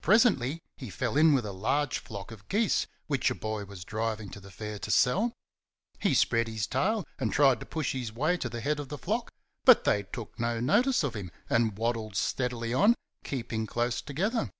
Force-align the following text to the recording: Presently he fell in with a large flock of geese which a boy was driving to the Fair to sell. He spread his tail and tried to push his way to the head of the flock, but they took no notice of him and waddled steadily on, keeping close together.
Presently 0.00 0.60
he 0.76 0.90
fell 0.90 1.16
in 1.16 1.34
with 1.34 1.46
a 1.46 1.52
large 1.52 2.00
flock 2.00 2.32
of 2.32 2.48
geese 2.48 2.88
which 3.06 3.30
a 3.30 3.34
boy 3.36 3.64
was 3.64 3.84
driving 3.84 4.28
to 4.30 4.40
the 4.40 4.50
Fair 4.50 4.76
to 4.80 4.90
sell. 4.90 5.32
He 6.00 6.14
spread 6.14 6.48
his 6.48 6.66
tail 6.66 7.06
and 7.16 7.32
tried 7.32 7.60
to 7.60 7.66
push 7.66 7.92
his 7.92 8.10
way 8.12 8.36
to 8.38 8.48
the 8.48 8.60
head 8.60 8.80
of 8.80 8.88
the 8.88 8.98
flock, 8.98 9.30
but 9.64 9.84
they 9.84 10.02
took 10.02 10.36
no 10.36 10.58
notice 10.58 11.04
of 11.04 11.14
him 11.14 11.30
and 11.48 11.78
waddled 11.78 12.16
steadily 12.16 12.74
on, 12.74 12.96
keeping 13.22 13.68
close 13.68 14.00
together. 14.02 14.50